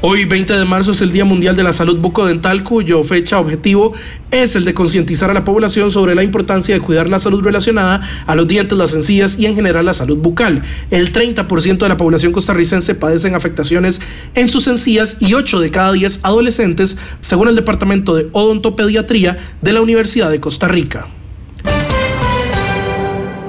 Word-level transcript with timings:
Hoy 0.00 0.26
20 0.26 0.56
de 0.56 0.64
marzo 0.64 0.92
es 0.92 1.02
el 1.02 1.10
Día 1.10 1.24
Mundial 1.24 1.56
de 1.56 1.64
la 1.64 1.72
Salud 1.72 1.98
Bucodental 1.98 2.62
cuyo 2.62 3.02
fecha 3.02 3.40
objetivo 3.40 3.92
es 4.30 4.54
el 4.54 4.64
de 4.64 4.72
concientizar 4.72 5.28
a 5.28 5.34
la 5.34 5.42
población 5.44 5.90
sobre 5.90 6.14
la 6.14 6.22
importancia 6.22 6.72
de 6.72 6.80
cuidar 6.80 7.08
la 7.08 7.18
salud 7.18 7.42
relacionada 7.42 8.00
a 8.24 8.36
los 8.36 8.46
dientes, 8.46 8.78
las 8.78 8.94
encías 8.94 9.40
y 9.40 9.46
en 9.46 9.56
general 9.56 9.86
la 9.86 9.94
salud 9.94 10.18
bucal. 10.18 10.62
El 10.92 11.12
30% 11.12 11.78
de 11.78 11.88
la 11.88 11.96
población 11.96 12.30
costarricense 12.30 12.94
padecen 12.94 13.34
afectaciones 13.34 14.00
en 14.36 14.46
sus 14.46 14.68
encías 14.68 15.16
y 15.18 15.34
8 15.34 15.58
de 15.58 15.72
cada 15.72 15.92
10 15.92 16.20
adolescentes, 16.22 16.96
según 17.18 17.48
el 17.48 17.56
Departamento 17.56 18.14
de 18.14 18.28
Odontopediatría 18.30 19.36
de 19.62 19.72
la 19.72 19.80
Universidad 19.80 20.30
de 20.30 20.38
Costa 20.38 20.68
Rica. 20.68 21.08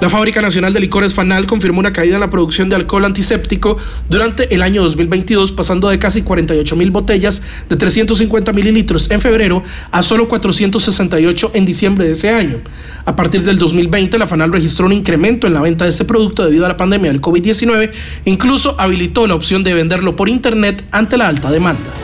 La 0.00 0.10
Fábrica 0.10 0.42
Nacional 0.42 0.72
de 0.72 0.80
Licores 0.80 1.14
Fanal 1.14 1.46
confirmó 1.46 1.78
una 1.80 1.92
caída 1.92 2.16
en 2.16 2.20
la 2.20 2.28
producción 2.28 2.68
de 2.68 2.74
alcohol 2.74 3.04
antiséptico 3.04 3.78
durante 4.10 4.52
el 4.54 4.60
año 4.60 4.82
2022, 4.82 5.52
pasando 5.52 5.88
de 5.88 5.98
casi 5.98 6.22
48 6.22 6.76
mil 6.76 6.90
botellas 6.90 7.42
de 7.68 7.76
350 7.76 8.52
mililitros 8.52 9.10
en 9.10 9.20
febrero 9.20 9.62
a 9.92 10.02
solo 10.02 10.28
468 10.28 11.52
en 11.54 11.64
diciembre 11.64 12.06
de 12.06 12.12
ese 12.12 12.30
año. 12.30 12.60
A 13.06 13.16
partir 13.16 13.44
del 13.44 13.56
2020, 13.56 14.18
la 14.18 14.26
Fanal 14.26 14.52
registró 14.52 14.86
un 14.86 14.92
incremento 14.92 15.46
en 15.46 15.54
la 15.54 15.62
venta 15.62 15.84
de 15.84 15.90
este 15.90 16.04
producto 16.04 16.44
debido 16.44 16.66
a 16.66 16.68
la 16.68 16.76
pandemia 16.76 17.10
del 17.10 17.22
COVID-19, 17.22 17.90
incluso 18.24 18.78
habilitó 18.78 19.26
la 19.26 19.36
opción 19.36 19.62
de 19.62 19.74
venderlo 19.74 20.16
por 20.16 20.28
Internet 20.28 20.84
ante 20.90 21.16
la 21.16 21.28
alta 21.28 21.50
demanda. 21.50 22.03